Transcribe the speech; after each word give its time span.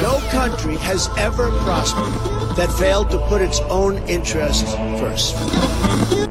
No 0.00 0.20
country 0.30 0.76
has 0.76 1.08
ever 1.18 1.50
prospered 1.62 2.12
that 2.56 2.72
failed 2.78 3.10
to 3.10 3.18
put 3.26 3.42
its 3.42 3.58
own 3.62 3.96
interests 4.08 4.72
first. 5.00 5.34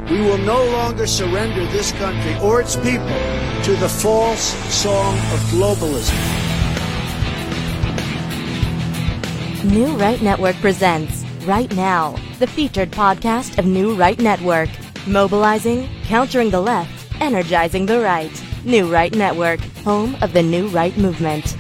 We 0.10 0.22
will 0.22 0.38
no 0.38 0.64
longer 0.68 1.06
surrender 1.06 1.66
this 1.66 1.92
country 1.94 2.38
or 2.40 2.62
its 2.62 2.78
people 2.78 3.08
to 3.64 3.76
the 3.76 3.90
false 3.90 4.54
song 4.74 5.18
of 5.18 5.40
globalism. 5.52 6.16
New 9.66 9.98
Right 9.98 10.22
Network 10.22 10.56
presents 10.58 11.26
Right 11.46 11.76
Now, 11.76 12.16
the 12.40 12.48
featured 12.48 12.92
podcast 12.92 13.58
of 13.58 13.66
New 13.66 13.96
Right 13.96 14.18
Network. 14.18 14.70
Mobilizing, 15.08 15.90
countering 16.04 16.52
the 16.52 16.62
left, 16.62 17.22
energizing 17.22 17.86
the 17.86 18.00
right. 18.00 18.32
New 18.66 18.92
Right 18.92 19.14
Network, 19.14 19.60
home 19.84 20.18
of 20.24 20.34
the 20.34 20.42
New 20.42 20.68
Right 20.70 20.98
movement. 20.98 21.56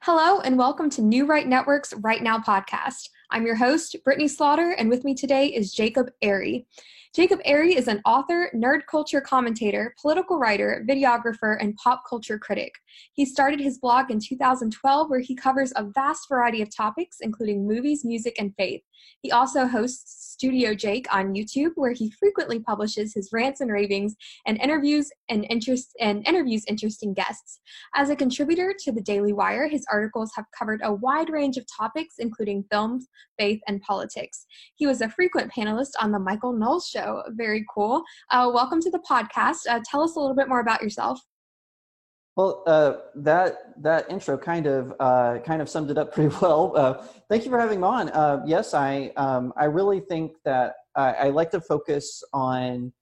Hello, 0.00 0.40
and 0.40 0.56
welcome 0.56 0.88
to 0.88 1.02
New 1.02 1.26
Right 1.26 1.46
Network's 1.46 1.92
Right 1.98 2.22
Now 2.22 2.38
podcast. 2.38 3.10
I'm 3.30 3.44
your 3.44 3.56
host, 3.56 3.94
Brittany 4.02 4.26
Slaughter, 4.26 4.70
and 4.70 4.88
with 4.88 5.04
me 5.04 5.14
today 5.14 5.48
is 5.48 5.74
Jacob 5.74 6.08
Airey. 6.22 6.64
Jacob 7.14 7.40
Airey 7.46 7.76
is 7.76 7.86
an 7.86 8.00
author, 8.06 8.50
nerd 8.56 8.86
culture 8.90 9.20
commentator, 9.20 9.94
political 10.00 10.38
writer, 10.38 10.82
videographer, 10.88 11.58
and 11.60 11.76
pop 11.76 12.04
culture 12.08 12.38
critic. 12.38 12.72
He 13.12 13.26
started 13.26 13.60
his 13.60 13.76
blog 13.76 14.10
in 14.10 14.18
2012 14.18 15.10
where 15.10 15.20
he 15.20 15.36
covers 15.36 15.74
a 15.76 15.84
vast 15.84 16.26
variety 16.30 16.62
of 16.62 16.74
topics, 16.74 17.18
including 17.20 17.68
movies, 17.68 18.02
music, 18.02 18.36
and 18.38 18.54
faith. 18.56 18.80
He 19.20 19.30
also 19.30 19.66
hosts 19.66 20.23
Studio 20.34 20.74
Jake 20.74 21.06
on 21.14 21.32
YouTube, 21.32 21.70
where 21.76 21.92
he 21.92 22.10
frequently 22.10 22.58
publishes 22.58 23.14
his 23.14 23.30
rants 23.32 23.60
and 23.60 23.70
ravings 23.70 24.16
and 24.46 24.58
interviews 24.58 25.08
and 25.28 25.46
interest 25.48 25.94
and 26.00 26.26
interviews 26.26 26.64
interesting 26.66 27.14
guests. 27.14 27.60
As 27.94 28.10
a 28.10 28.16
contributor 28.16 28.74
to 28.80 28.90
the 28.90 29.00
Daily 29.00 29.32
Wire, 29.32 29.68
his 29.68 29.86
articles 29.92 30.32
have 30.34 30.46
covered 30.58 30.80
a 30.82 30.92
wide 30.92 31.30
range 31.30 31.56
of 31.56 31.64
topics, 31.66 32.16
including 32.18 32.64
films, 32.68 33.06
faith, 33.38 33.60
and 33.68 33.80
politics. 33.82 34.44
He 34.74 34.88
was 34.88 35.02
a 35.02 35.08
frequent 35.08 35.52
panelist 35.52 35.92
on 36.00 36.10
the 36.10 36.18
Michael 36.18 36.52
Knowles 36.52 36.88
Show. 36.88 37.22
Very 37.28 37.64
cool. 37.72 38.02
Uh, 38.32 38.50
welcome 38.52 38.80
to 38.80 38.90
the 38.90 39.02
podcast. 39.08 39.60
Uh, 39.68 39.80
tell 39.88 40.02
us 40.02 40.16
a 40.16 40.20
little 40.20 40.34
bit 40.34 40.48
more 40.48 40.60
about 40.60 40.82
yourself. 40.82 41.20
Well, 42.36 42.64
uh, 42.66 42.94
that 43.16 43.80
that 43.82 44.10
intro 44.10 44.36
kind 44.36 44.66
of 44.66 44.92
uh, 44.98 45.38
kind 45.44 45.62
of 45.62 45.68
summed 45.68 45.90
it 45.90 45.98
up 45.98 46.12
pretty 46.14 46.34
well. 46.40 46.72
Uh, 46.74 47.06
thank 47.28 47.44
you 47.44 47.50
for 47.50 47.60
having 47.60 47.80
me 47.80 47.86
on. 47.86 48.08
Uh, 48.10 48.42
yes, 48.44 48.74
I 48.74 49.12
um, 49.16 49.52
I 49.56 49.66
really 49.66 50.00
think 50.00 50.32
that 50.44 50.74
I, 50.96 51.12
I 51.12 51.28
like 51.30 51.50
to 51.52 51.60
focus 51.60 52.22
on 52.32 52.92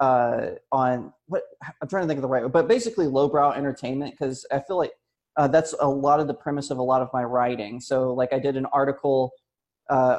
uh, 0.00 0.50
on 0.70 1.12
what 1.26 1.44
I'm 1.80 1.88
trying 1.88 2.02
to 2.02 2.08
think 2.08 2.18
of 2.18 2.22
the 2.22 2.28
right, 2.28 2.50
but 2.50 2.68
basically 2.68 3.06
lowbrow 3.06 3.52
entertainment 3.52 4.12
because 4.12 4.46
I 4.52 4.60
feel 4.60 4.76
like 4.76 4.92
uh, 5.36 5.48
that's 5.48 5.74
a 5.80 5.88
lot 5.88 6.20
of 6.20 6.26
the 6.26 6.34
premise 6.34 6.70
of 6.70 6.78
a 6.78 6.82
lot 6.82 7.00
of 7.00 7.08
my 7.12 7.24
writing. 7.24 7.80
So, 7.80 8.12
like, 8.12 8.32
I 8.32 8.38
did 8.38 8.56
an 8.56 8.66
article 8.66 9.32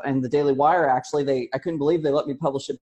in 0.06 0.22
the 0.22 0.30
Daily 0.30 0.54
Wire. 0.54 0.90
Actually, 0.90 1.24
they 1.24 1.50
I 1.54 1.60
couldn't 1.60 1.78
believe 1.78 2.02
they 2.02 2.10
let 2.10 2.26
me 2.26 2.34
publish 2.34 2.70
it 2.70 2.80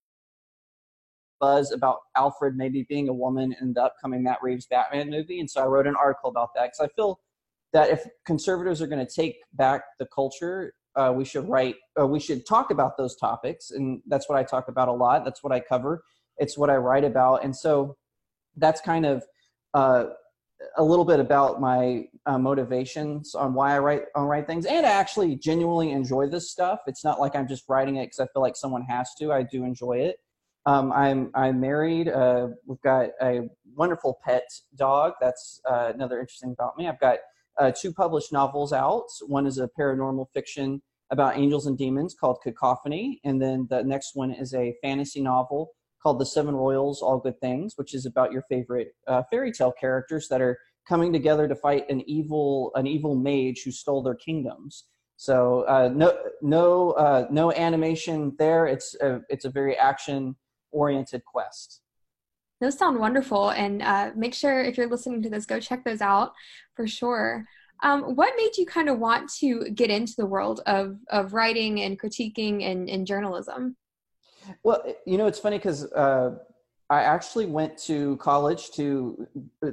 buzz 1.43 1.73
about 1.73 1.97
Alfred 2.15 2.55
maybe 2.55 2.85
being 2.87 3.09
a 3.09 3.13
woman 3.13 3.53
in 3.59 3.73
the 3.73 3.83
upcoming 3.83 4.23
Matt 4.23 4.39
Reeves 4.41 4.65
Batman 4.65 5.09
movie. 5.09 5.41
And 5.41 5.51
so 5.51 5.61
I 5.61 5.65
wrote 5.65 5.87
an 5.87 5.95
article 6.01 6.29
about 6.29 6.49
that 6.55 6.67
because 6.67 6.79
I 6.79 6.87
feel 6.95 7.19
that 7.73 7.89
if 7.89 8.05
conservatives 8.25 8.81
are 8.81 8.87
going 8.87 9.05
to 9.05 9.13
take 9.13 9.35
back 9.53 9.81
the 9.99 10.05
culture, 10.05 10.73
uh, 10.95 11.11
we 11.13 11.25
should 11.25 11.49
write, 11.49 11.75
uh, 11.99 12.07
we 12.07 12.19
should 12.19 12.45
talk 12.45 12.71
about 12.71 12.95
those 12.95 13.17
topics. 13.17 13.71
And 13.71 14.01
that's 14.07 14.29
what 14.29 14.37
I 14.37 14.43
talk 14.43 14.69
about 14.69 14.87
a 14.87 14.93
lot. 14.93 15.25
That's 15.25 15.43
what 15.43 15.51
I 15.51 15.59
cover. 15.59 16.03
It's 16.37 16.57
what 16.57 16.69
I 16.69 16.77
write 16.77 17.03
about. 17.03 17.43
And 17.43 17.53
so 17.53 17.97
that's 18.55 18.79
kind 18.79 19.05
of 19.05 19.23
uh, 19.73 20.05
a 20.77 20.83
little 20.83 21.03
bit 21.03 21.19
about 21.19 21.59
my 21.59 22.05
uh, 22.25 22.37
motivations 22.37 23.35
on 23.35 23.53
why 23.53 23.75
I 23.75 23.79
write 23.79 24.03
on 24.15 24.27
write 24.27 24.47
things, 24.47 24.65
and 24.65 24.85
I 24.85 24.91
actually 24.91 25.35
genuinely 25.35 25.91
enjoy 25.91 26.27
this 26.27 26.51
stuff. 26.51 26.79
It's 26.87 27.03
not 27.03 27.19
like 27.19 27.35
I'm 27.35 27.47
just 27.47 27.65
writing 27.67 27.97
it 27.97 28.05
because 28.05 28.21
I 28.21 28.27
feel 28.27 28.41
like 28.41 28.55
someone 28.55 28.83
has 28.83 29.09
to. 29.19 29.33
I 29.33 29.43
do 29.43 29.65
enjoy 29.65 29.97
it, 29.97 30.17
um, 30.65 30.91
I'm 30.91 31.31
I'm 31.35 31.59
married. 31.59 32.07
Uh, 32.07 32.49
we've 32.65 32.81
got 32.81 33.09
a 33.21 33.41
wonderful 33.75 34.19
pet 34.23 34.43
dog. 34.75 35.13
That's 35.19 35.59
uh, 35.69 35.91
another 35.93 36.19
interesting 36.19 36.53
about 36.53 36.77
me. 36.77 36.87
I've 36.87 36.99
got 36.99 37.17
uh, 37.59 37.71
two 37.71 37.93
published 37.93 38.31
novels 38.31 38.73
out. 38.73 39.05
One 39.27 39.45
is 39.45 39.57
a 39.57 39.69
paranormal 39.77 40.27
fiction 40.33 40.81
about 41.11 41.37
angels 41.37 41.67
and 41.67 41.77
demons 41.77 42.15
called 42.19 42.39
Cacophony, 42.41 43.19
and 43.23 43.41
then 43.41 43.67
the 43.69 43.83
next 43.83 44.15
one 44.15 44.31
is 44.31 44.53
a 44.53 44.75
fantasy 44.81 45.21
novel 45.21 45.71
called 46.01 46.19
The 46.19 46.25
Seven 46.25 46.55
Royals, 46.55 47.01
All 47.01 47.19
Good 47.19 47.39
Things, 47.39 47.73
which 47.75 47.93
is 47.93 48.05
about 48.05 48.31
your 48.31 48.41
favorite 48.43 48.89
uh, 49.07 49.23
fairy 49.29 49.51
tale 49.51 49.71
characters 49.71 50.27
that 50.29 50.41
are 50.41 50.57
coming 50.87 51.13
together 51.13 51.47
to 51.47 51.55
fight 51.55 51.89
an 51.89 52.01
evil 52.09 52.71
an 52.75 52.87
evil 52.87 53.15
mage 53.15 53.63
who 53.63 53.71
stole 53.71 54.01
their 54.01 54.15
kingdoms. 54.15 54.85
So 55.17 55.61
uh, 55.67 55.89
no 55.93 56.17
no 56.41 56.91
uh, 56.91 57.27
no 57.29 57.51
animation 57.51 58.35
there. 58.39 58.65
It's 58.65 58.95
a, 59.01 59.21
it's 59.29 59.45
a 59.45 59.49
very 59.49 59.77
action 59.77 60.35
oriented 60.73 61.23
quest. 61.25 61.81
Those 62.59 62.77
sound 62.77 62.99
wonderful. 62.99 63.49
And 63.49 63.81
uh, 63.81 64.11
make 64.15 64.33
sure 64.33 64.61
if 64.61 64.77
you're 64.77 64.89
listening 64.89 65.21
to 65.23 65.29
this, 65.29 65.45
go 65.45 65.59
check 65.59 65.83
those 65.83 66.01
out 66.01 66.33
for 66.75 66.87
sure. 66.87 67.45
Um, 67.83 68.15
what 68.15 68.33
made 68.37 68.57
you 68.57 68.65
kind 68.65 68.89
of 68.89 68.99
want 68.99 69.29
to 69.39 69.69
get 69.71 69.89
into 69.89 70.13
the 70.17 70.25
world 70.25 70.61
of, 70.65 70.97
of 71.09 71.33
writing 71.33 71.81
and 71.81 71.99
critiquing 71.99 72.63
and, 72.63 72.89
and 72.89 73.05
journalism? 73.05 73.75
Well, 74.63 74.83
you 75.05 75.17
know, 75.17 75.27
it's 75.27 75.39
funny 75.39 75.57
because 75.57 75.91
uh, 75.91 76.35
I 76.89 77.01
actually 77.03 77.45
went 77.45 77.77
to 77.85 78.17
college 78.17 78.71
to 78.71 79.27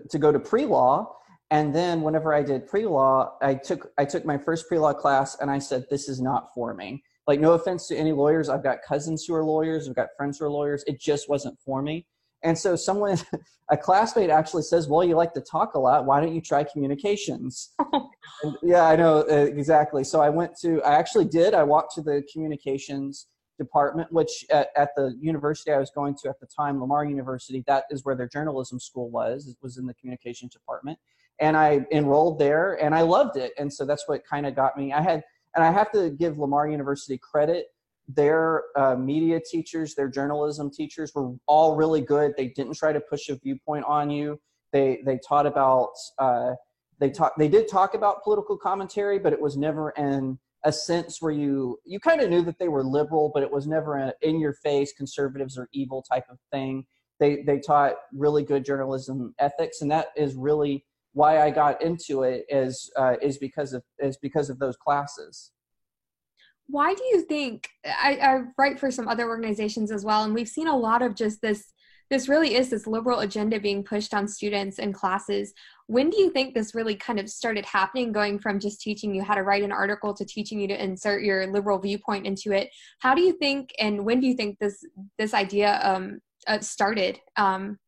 to 0.08 0.18
go 0.18 0.32
to 0.32 0.38
pre 0.38 0.64
law, 0.64 1.16
and 1.50 1.74
then 1.74 2.02
whenever 2.02 2.32
I 2.32 2.42
did 2.42 2.66
pre 2.66 2.86
law, 2.86 3.36
I 3.42 3.54
took 3.54 3.92
I 3.98 4.04
took 4.04 4.24
my 4.24 4.38
first 4.38 4.68
pre 4.68 4.78
law 4.78 4.92
class, 4.92 5.36
and 5.40 5.50
I 5.50 5.58
said, 5.58 5.86
"This 5.90 6.08
is 6.08 6.20
not 6.20 6.54
for 6.54 6.72
me." 6.72 7.02
Like 7.30 7.38
no 7.38 7.52
offense 7.52 7.86
to 7.86 7.96
any 7.96 8.10
lawyers 8.10 8.48
i've 8.48 8.64
got 8.64 8.78
cousins 8.82 9.24
who 9.24 9.32
are 9.32 9.44
lawyers 9.44 9.88
i've 9.88 9.94
got 9.94 10.08
friends 10.16 10.38
who 10.38 10.44
are 10.44 10.50
lawyers 10.50 10.82
it 10.88 11.00
just 11.00 11.28
wasn't 11.28 11.56
for 11.64 11.80
me. 11.80 12.04
And 12.42 12.58
so 12.58 12.74
someone 12.74 13.18
a 13.70 13.76
classmate 13.76 14.30
actually 14.30 14.64
says 14.64 14.88
well 14.88 15.04
you 15.04 15.14
like 15.14 15.32
to 15.34 15.40
talk 15.40 15.74
a 15.74 15.78
lot 15.78 16.06
why 16.06 16.20
don't 16.20 16.34
you 16.34 16.40
try 16.40 16.64
communications? 16.64 17.70
And, 18.42 18.56
yeah 18.62 18.84
i 18.86 18.96
know 18.96 19.18
uh, 19.30 19.46
exactly. 19.58 20.02
So 20.02 20.20
i 20.22 20.30
went 20.30 20.52
to 20.62 20.82
i 20.82 20.94
actually 20.94 21.26
did 21.26 21.52
i 21.54 21.62
walked 21.62 21.94
to 21.96 22.02
the 22.02 22.22
communications 22.32 23.26
department 23.58 24.10
which 24.10 24.32
at, 24.50 24.68
at 24.82 24.90
the 24.96 25.06
university 25.20 25.70
i 25.72 25.78
was 25.78 25.90
going 25.90 26.14
to 26.22 26.30
at 26.30 26.40
the 26.40 26.48
time 26.60 26.80
lamar 26.80 27.04
university 27.04 27.62
that 27.66 27.84
is 27.90 28.02
where 28.04 28.16
their 28.16 28.30
journalism 28.36 28.80
school 28.80 29.10
was 29.10 29.46
it 29.46 29.56
was 29.62 29.76
in 29.76 29.86
the 29.86 29.94
communications 30.00 30.52
department. 30.52 30.98
And 31.38 31.54
i 31.56 31.68
enrolled 31.92 32.38
there 32.38 32.82
and 32.82 32.94
i 33.00 33.02
loved 33.02 33.36
it 33.36 33.52
and 33.58 33.70
so 33.76 33.84
that's 33.84 34.08
what 34.08 34.22
kind 34.32 34.46
of 34.46 34.56
got 34.56 34.72
me. 34.80 34.92
I 35.00 35.02
had 35.02 35.22
and 35.54 35.64
I 35.64 35.70
have 35.70 35.90
to 35.92 36.10
give 36.10 36.38
Lamar 36.38 36.68
University 36.68 37.18
credit. 37.18 37.66
Their 38.08 38.64
uh, 38.76 38.96
media 38.96 39.40
teachers, 39.40 39.94
their 39.94 40.08
journalism 40.08 40.70
teachers 40.70 41.12
were 41.14 41.32
all 41.46 41.76
really 41.76 42.00
good. 42.00 42.32
They 42.36 42.48
didn't 42.48 42.74
try 42.74 42.92
to 42.92 43.00
push 43.00 43.28
a 43.28 43.36
viewpoint 43.36 43.84
on 43.84 44.10
you. 44.10 44.40
They 44.72 45.00
they 45.04 45.18
taught 45.26 45.46
about 45.46 45.92
uh, 46.18 46.54
they 46.98 47.10
taught 47.10 47.38
they 47.38 47.48
did 47.48 47.68
talk 47.68 47.94
about 47.94 48.22
political 48.22 48.56
commentary, 48.56 49.18
but 49.18 49.32
it 49.32 49.40
was 49.40 49.56
never 49.56 49.90
in 49.90 50.38
a 50.64 50.72
sense 50.72 51.22
where 51.22 51.32
you 51.32 51.78
you 51.84 52.00
kind 52.00 52.20
of 52.20 52.30
knew 52.30 52.42
that 52.42 52.58
they 52.58 52.68
were 52.68 52.84
liberal, 52.84 53.30
but 53.32 53.42
it 53.42 53.50
was 53.50 53.66
never 53.66 53.96
a 53.96 54.12
in 54.22 54.38
your 54.38 54.54
face 54.54 54.92
conservatives 54.92 55.56
are 55.56 55.68
evil 55.72 56.02
type 56.02 56.26
of 56.30 56.38
thing. 56.52 56.84
They 57.18 57.42
they 57.42 57.58
taught 57.58 57.94
really 58.12 58.42
good 58.42 58.64
journalism 58.64 59.34
ethics, 59.38 59.82
and 59.82 59.90
that 59.90 60.08
is 60.16 60.34
really 60.34 60.84
why 61.12 61.40
I 61.42 61.50
got 61.50 61.82
into 61.82 62.22
it 62.22 62.46
is 62.48 62.90
uh, 62.96 63.14
is 63.20 63.38
because 63.38 63.72
of 63.72 63.82
is 63.98 64.16
because 64.18 64.50
of 64.50 64.58
those 64.58 64.76
classes. 64.76 65.52
Why 66.66 66.94
do 66.94 67.02
you 67.04 67.22
think 67.22 67.68
I, 67.84 68.18
I 68.22 68.40
write 68.56 68.78
for 68.78 68.90
some 68.90 69.08
other 69.08 69.28
organizations 69.28 69.90
as 69.90 70.04
well, 70.04 70.24
and 70.24 70.34
we've 70.34 70.48
seen 70.48 70.68
a 70.68 70.76
lot 70.76 71.02
of 71.02 71.14
just 71.14 71.42
this. 71.42 71.72
This 72.10 72.28
really 72.28 72.56
is 72.56 72.70
this 72.70 72.88
liberal 72.88 73.20
agenda 73.20 73.60
being 73.60 73.84
pushed 73.84 74.14
on 74.14 74.26
students 74.26 74.80
and 74.80 74.92
classes. 74.92 75.52
When 75.86 76.10
do 76.10 76.20
you 76.20 76.30
think 76.30 76.54
this 76.54 76.74
really 76.74 76.96
kind 76.96 77.20
of 77.20 77.30
started 77.30 77.64
happening, 77.64 78.10
going 78.10 78.40
from 78.40 78.58
just 78.58 78.80
teaching 78.80 79.14
you 79.14 79.22
how 79.22 79.36
to 79.36 79.44
write 79.44 79.62
an 79.62 79.70
article 79.70 80.12
to 80.14 80.24
teaching 80.24 80.58
you 80.58 80.66
to 80.66 80.84
insert 80.84 81.22
your 81.22 81.46
liberal 81.46 81.78
viewpoint 81.78 82.26
into 82.26 82.50
it? 82.50 82.68
How 82.98 83.14
do 83.14 83.22
you 83.22 83.34
think, 83.34 83.70
and 83.78 84.04
when 84.04 84.18
do 84.18 84.26
you 84.26 84.34
think 84.34 84.58
this 84.58 84.84
this 85.18 85.34
idea 85.34 85.80
um, 85.84 86.18
uh, 86.48 86.58
started? 86.58 87.20
Um, 87.36 87.78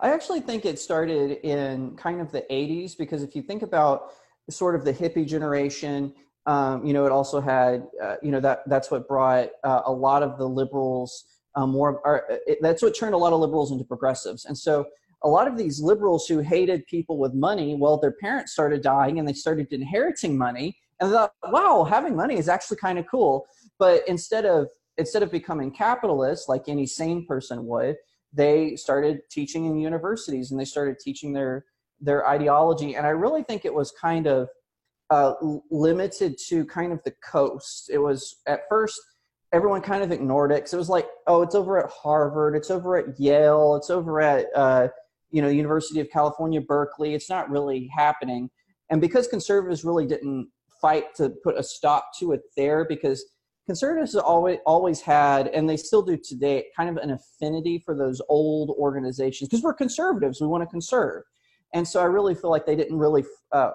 I 0.00 0.10
actually 0.10 0.40
think 0.40 0.64
it 0.64 0.78
started 0.78 1.38
in 1.42 1.96
kind 1.96 2.20
of 2.20 2.30
the 2.30 2.44
80s 2.50 2.96
because 2.96 3.22
if 3.22 3.34
you 3.34 3.42
think 3.42 3.62
about 3.62 4.12
sort 4.48 4.74
of 4.74 4.84
the 4.84 4.92
hippie 4.92 5.26
generation, 5.26 6.12
um, 6.46 6.84
you 6.84 6.92
know, 6.92 7.06
it 7.06 7.12
also 7.12 7.40
had, 7.40 7.86
uh, 8.02 8.16
you 8.22 8.30
know, 8.30 8.40
that 8.40 8.62
that's 8.66 8.90
what 8.90 9.08
brought 9.08 9.50
uh, 9.64 9.82
a 9.86 9.92
lot 9.92 10.22
of 10.22 10.38
the 10.38 10.48
liberals 10.48 11.24
um, 11.54 11.70
more, 11.70 12.00
or, 12.04 12.24
it, 12.46 12.58
that's 12.60 12.82
what 12.82 12.94
turned 12.94 13.14
a 13.14 13.18
lot 13.18 13.32
of 13.32 13.40
liberals 13.40 13.72
into 13.72 13.84
progressives. 13.84 14.44
And 14.44 14.56
so 14.56 14.86
a 15.22 15.28
lot 15.28 15.46
of 15.46 15.56
these 15.56 15.80
liberals 15.80 16.26
who 16.26 16.38
hated 16.38 16.86
people 16.86 17.18
with 17.18 17.34
money, 17.34 17.74
well, 17.74 17.98
their 17.98 18.12
parents 18.12 18.52
started 18.52 18.82
dying 18.82 19.18
and 19.18 19.28
they 19.28 19.32
started 19.32 19.72
inheriting 19.72 20.36
money 20.36 20.76
and 21.00 21.10
they 21.10 21.14
thought, 21.14 21.32
wow, 21.50 21.84
having 21.84 22.16
money 22.16 22.36
is 22.36 22.48
actually 22.48 22.78
kind 22.78 22.98
of 22.98 23.06
cool. 23.10 23.46
But 23.78 24.06
instead 24.08 24.46
of 24.46 24.68
instead 24.96 25.22
of 25.22 25.30
becoming 25.30 25.70
capitalists 25.70 26.48
like 26.48 26.68
any 26.68 26.86
sane 26.86 27.26
person 27.26 27.64
would, 27.66 27.96
they 28.32 28.76
started 28.76 29.20
teaching 29.30 29.66
in 29.66 29.78
universities 29.78 30.50
and 30.50 30.60
they 30.60 30.64
started 30.64 30.98
teaching 30.98 31.32
their 31.32 31.64
their 32.00 32.26
ideology. 32.26 32.94
And 32.94 33.06
I 33.06 33.10
really 33.10 33.42
think 33.42 33.64
it 33.64 33.74
was 33.74 33.92
kind 34.00 34.26
of 34.26 34.48
uh, 35.10 35.34
limited 35.70 36.36
to 36.48 36.64
kind 36.64 36.92
of 36.92 37.00
the 37.04 37.14
coast. 37.22 37.90
It 37.92 37.98
was 37.98 38.36
at 38.46 38.60
first 38.68 39.00
everyone 39.52 39.80
kind 39.80 40.02
of 40.02 40.12
ignored 40.12 40.52
it 40.52 40.56
because 40.56 40.72
it 40.72 40.78
was 40.78 40.88
like, 40.88 41.08
oh, 41.26 41.42
it's 41.42 41.54
over 41.54 41.78
at 41.78 41.90
Harvard, 41.90 42.54
it's 42.54 42.70
over 42.70 42.96
at 42.96 43.18
Yale, 43.18 43.74
it's 43.76 43.90
over 43.90 44.20
at 44.20 44.46
uh, 44.54 44.88
you 45.30 45.42
know 45.42 45.48
University 45.48 46.00
of 46.00 46.08
California, 46.10 46.60
Berkeley. 46.60 47.14
It's 47.14 47.28
not 47.28 47.50
really 47.50 47.90
happening. 47.94 48.50
And 48.90 49.00
because 49.00 49.28
conservatives 49.28 49.84
really 49.84 50.06
didn't 50.06 50.48
fight 50.80 51.14
to 51.16 51.30
put 51.44 51.58
a 51.58 51.62
stop 51.62 52.10
to 52.18 52.32
it 52.32 52.42
there, 52.56 52.84
because 52.84 53.24
conservatives 53.66 54.14
always 54.16 54.58
always 54.66 55.00
had, 55.00 55.48
and 55.48 55.68
they 55.68 55.76
still 55.76 56.02
do 56.02 56.16
today, 56.16 56.66
kind 56.76 56.90
of 56.90 56.96
an 57.02 57.10
affinity 57.10 57.78
for 57.78 57.94
those 57.94 58.20
old 58.28 58.70
organizations 58.78 59.48
because 59.48 59.62
we're 59.62 59.74
conservatives. 59.74 60.40
We 60.40 60.46
want 60.46 60.62
to 60.62 60.68
conserve. 60.68 61.24
And 61.72 61.86
so 61.86 62.00
I 62.00 62.04
really 62.04 62.34
feel 62.34 62.50
like 62.50 62.66
they 62.66 62.74
didn't 62.74 62.98
really, 62.98 63.24
uh, 63.52 63.70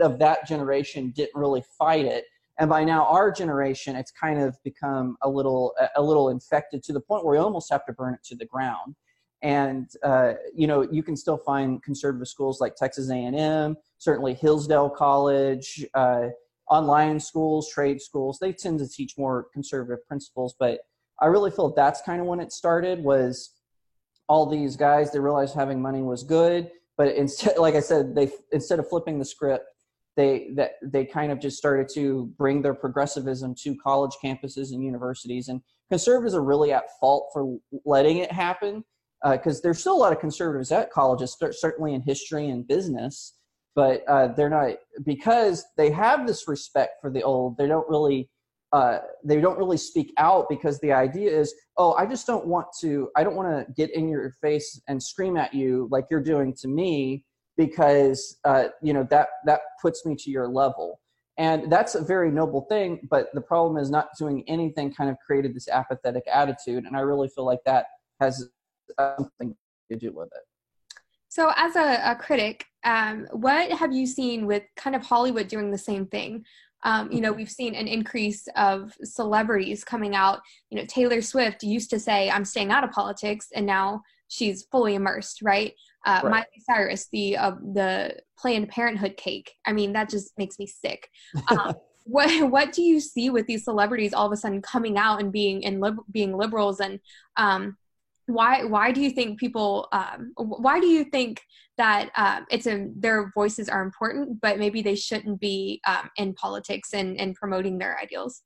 of 0.00 0.18
that 0.18 0.48
generation, 0.48 1.12
didn't 1.14 1.38
really 1.38 1.62
fight 1.78 2.04
it 2.04 2.24
and 2.58 2.70
by 2.70 2.84
now 2.84 3.06
our 3.06 3.30
generation 3.30 3.96
it's 3.96 4.10
kind 4.10 4.40
of 4.40 4.56
become 4.62 5.16
a 5.22 5.28
little 5.28 5.74
a 5.96 6.02
little 6.02 6.30
infected 6.30 6.82
to 6.82 6.92
the 6.92 7.00
point 7.00 7.24
where 7.24 7.38
we 7.38 7.38
almost 7.38 7.70
have 7.70 7.84
to 7.86 7.92
burn 7.92 8.14
it 8.14 8.22
to 8.24 8.34
the 8.34 8.46
ground 8.46 8.94
and 9.42 9.90
uh, 10.02 10.34
you 10.54 10.66
know 10.66 10.82
you 10.90 11.02
can 11.02 11.16
still 11.16 11.36
find 11.36 11.82
conservative 11.82 12.28
schools 12.28 12.60
like 12.60 12.74
texas 12.74 13.10
a&m 13.10 13.76
certainly 13.98 14.34
hillsdale 14.34 14.90
college 14.90 15.84
uh, 15.94 16.28
online 16.70 17.20
schools 17.20 17.70
trade 17.70 18.00
schools 18.00 18.38
they 18.38 18.52
tend 18.52 18.78
to 18.78 18.88
teach 18.88 19.16
more 19.16 19.46
conservative 19.52 20.06
principles 20.06 20.54
but 20.58 20.80
i 21.20 21.26
really 21.26 21.50
feel 21.50 21.72
that's 21.72 22.02
kind 22.02 22.20
of 22.20 22.26
when 22.26 22.40
it 22.40 22.52
started 22.52 23.02
was 23.02 23.52
all 24.28 24.46
these 24.46 24.76
guys 24.76 25.12
they 25.12 25.18
realized 25.18 25.54
having 25.54 25.80
money 25.80 26.02
was 26.02 26.22
good 26.22 26.70
but 26.96 27.14
instead 27.14 27.56
like 27.58 27.74
i 27.74 27.80
said 27.80 28.14
they 28.14 28.30
instead 28.52 28.78
of 28.78 28.88
flipping 28.88 29.18
the 29.18 29.24
script 29.24 29.66
they 30.16 30.50
that 30.54 30.72
they 30.82 31.04
kind 31.04 31.30
of 31.30 31.38
just 31.38 31.58
started 31.58 31.88
to 31.92 32.32
bring 32.38 32.62
their 32.62 32.74
progressivism 32.74 33.54
to 33.54 33.76
college 33.76 34.16
campuses 34.22 34.72
and 34.72 34.82
universities 34.82 35.48
and 35.48 35.60
conservatives 35.88 36.34
are 36.34 36.42
really 36.42 36.72
at 36.72 36.98
fault 36.98 37.28
for 37.32 37.58
letting 37.84 38.18
it 38.18 38.32
happen 38.32 38.82
because 39.30 39.58
uh, 39.58 39.60
there's 39.62 39.78
still 39.78 39.94
a 39.94 39.98
lot 39.98 40.12
of 40.12 40.18
conservatives 40.18 40.72
at 40.72 40.90
colleges 40.90 41.36
certainly 41.52 41.94
in 41.94 42.00
history 42.00 42.48
and 42.48 42.66
business 42.66 43.34
but 43.76 44.02
uh, 44.08 44.28
they're 44.28 44.50
not 44.50 44.70
because 45.04 45.64
they 45.76 45.90
have 45.90 46.26
this 46.26 46.48
respect 46.48 46.94
for 47.00 47.10
the 47.10 47.22
old 47.22 47.56
they 47.56 47.68
don't 47.68 47.88
really 47.88 48.28
uh, 48.72 48.98
they 49.24 49.40
don't 49.40 49.56
really 49.56 49.76
speak 49.76 50.12
out 50.18 50.48
because 50.48 50.80
the 50.80 50.92
idea 50.92 51.30
is 51.30 51.54
oh 51.76 51.92
i 51.94 52.04
just 52.04 52.26
don't 52.26 52.46
want 52.46 52.66
to 52.80 53.08
i 53.14 53.22
don't 53.22 53.36
want 53.36 53.48
to 53.48 53.72
get 53.74 53.94
in 53.94 54.08
your 54.08 54.32
face 54.42 54.80
and 54.88 55.00
scream 55.00 55.36
at 55.36 55.54
you 55.54 55.86
like 55.92 56.06
you're 56.10 56.22
doing 56.22 56.52
to 56.52 56.66
me 56.66 57.24
because 57.56 58.38
uh, 58.44 58.64
you 58.82 58.92
know 58.92 59.06
that 59.08 59.28
that 59.44 59.60
puts 59.80 60.04
me 60.04 60.14
to 60.14 60.30
your 60.30 60.46
level. 60.48 61.00
And 61.38 61.70
that's 61.70 61.94
a 61.94 62.02
very 62.02 62.30
noble 62.30 62.62
thing 62.62 63.06
but 63.10 63.26
the 63.34 63.42
problem 63.42 63.76
is 63.76 63.90
not 63.90 64.08
doing 64.18 64.42
anything 64.48 64.92
kind 64.92 65.10
of 65.10 65.16
created 65.24 65.54
this 65.54 65.68
apathetic 65.68 66.24
attitude 66.32 66.84
and 66.84 66.96
i 66.96 67.00
really 67.00 67.28
feel 67.28 67.44
like 67.44 67.58
that 67.66 67.84
has 68.20 68.48
something 68.98 69.54
to 69.90 69.98
do 69.98 70.12
with 70.12 70.28
it. 70.28 70.42
So 71.28 71.52
as 71.56 71.76
a, 71.76 72.00
a 72.12 72.16
critic 72.16 72.64
um, 72.86 73.26
what 73.32 73.70
have 73.72 73.92
you 73.92 74.06
seen 74.06 74.46
with 74.46 74.62
kind 74.76 74.96
of 74.96 75.02
hollywood 75.02 75.48
doing 75.48 75.70
the 75.70 75.78
same 75.78 76.06
thing 76.06 76.44
um, 76.84 77.10
you 77.12 77.20
know 77.20 77.32
we've 77.32 77.50
seen 77.50 77.74
an 77.74 77.86
increase 77.86 78.48
of 78.56 78.94
celebrities 79.02 79.84
coming 79.84 80.14
out 80.14 80.40
you 80.70 80.78
know 80.78 80.86
taylor 80.86 81.20
swift 81.20 81.62
used 81.62 81.90
to 81.90 82.00
say 82.00 82.30
i'm 82.30 82.44
staying 82.44 82.70
out 82.70 82.84
of 82.84 82.90
politics 82.90 83.48
and 83.54 83.66
now 83.66 84.00
she's 84.28 84.66
fully 84.70 84.94
immersed 84.94 85.42
right 85.42 85.74
uh, 86.06 86.20
right. 86.22 86.30
Miley 86.30 86.62
Cyrus, 86.64 87.08
the 87.10 87.36
uh, 87.36 87.52
the 87.74 88.16
Planned 88.38 88.68
Parenthood 88.68 89.16
cake. 89.16 89.52
I 89.66 89.72
mean, 89.72 89.92
that 89.94 90.08
just 90.08 90.38
makes 90.38 90.56
me 90.58 90.66
sick. 90.66 91.10
Um, 91.50 91.74
what 92.04 92.50
what 92.50 92.72
do 92.72 92.82
you 92.82 93.00
see 93.00 93.28
with 93.30 93.46
these 93.46 93.64
celebrities 93.64 94.14
all 94.14 94.26
of 94.26 94.32
a 94.32 94.36
sudden 94.36 94.62
coming 94.62 94.96
out 94.96 95.20
and 95.20 95.32
being 95.32 95.64
and 95.64 95.80
lib- 95.80 96.04
being 96.10 96.36
liberals 96.36 96.78
and 96.78 97.00
um, 97.36 97.76
why 98.26 98.64
why 98.64 98.92
do 98.92 99.00
you 99.00 99.10
think 99.10 99.38
people 99.38 99.88
um, 99.92 100.32
why 100.36 100.80
do 100.80 100.86
you 100.86 101.04
think 101.04 101.40
that 101.78 102.10
uh, 102.16 102.40
it's 102.50 102.66
a 102.66 102.88
their 102.96 103.30
voices 103.34 103.68
are 103.68 103.82
important 103.82 104.40
but 104.40 104.58
maybe 104.58 104.82
they 104.82 104.94
shouldn't 104.94 105.40
be 105.40 105.80
um, 105.86 106.10
in 106.16 106.34
politics 106.34 106.92
and, 106.92 107.18
and 107.20 107.34
promoting 107.34 107.78
their 107.78 107.98
ideals 107.98 108.42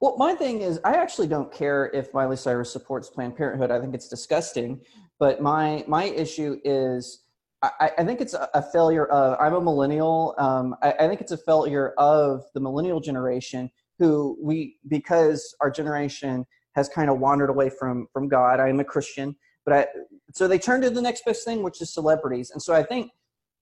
well, 0.00 0.16
my 0.16 0.34
thing 0.34 0.60
is, 0.60 0.78
I 0.84 0.94
actually 0.94 1.26
don't 1.26 1.52
care 1.52 1.90
if 1.92 2.14
Miley 2.14 2.36
Cyrus 2.36 2.72
supports 2.72 3.10
Planned 3.10 3.36
Parenthood. 3.36 3.72
I 3.72 3.80
think 3.80 3.92
it's 3.92 4.08
disgusting. 4.08 4.80
But 5.18 5.40
my 5.42 5.84
my 5.86 6.04
issue 6.04 6.60
is 6.64 7.24
I, 7.62 7.92
I 7.98 8.04
think 8.04 8.20
it's 8.20 8.34
a, 8.34 8.62
failure 8.72 9.06
of 9.06 9.38
I'm 9.40 9.54
a 9.54 9.60
millennial. 9.60 10.34
Um, 10.38 10.74
I, 10.82 10.92
I 10.92 11.08
think 11.08 11.20
it's 11.20 11.32
a 11.32 11.38
failure 11.38 11.94
of 11.98 12.42
the 12.54 12.60
millennial 12.60 13.00
generation 13.00 13.70
who 13.98 14.36
we 14.42 14.76
because 14.88 15.54
our 15.60 15.70
generation 15.70 16.44
has 16.74 16.88
kind 16.88 17.08
of 17.10 17.18
wandered 17.18 17.50
away 17.50 17.70
from 17.70 18.06
from 18.12 18.28
God. 18.28 18.60
I 18.60 18.68
am 18.68 18.80
a 18.80 18.84
Christian, 18.84 19.36
but 19.64 19.74
I 19.74 19.86
so 20.32 20.48
they 20.48 20.58
turn 20.58 20.80
to 20.82 20.90
the 20.90 21.02
next 21.02 21.24
best 21.24 21.44
thing, 21.44 21.62
which 21.62 21.80
is 21.80 21.92
celebrities. 21.92 22.50
And 22.50 22.62
so 22.62 22.74
I 22.74 22.82
think 22.82 23.10